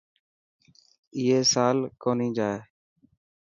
[1.15, 1.23] اي
[1.53, 2.59] سال ڪونهي جائي.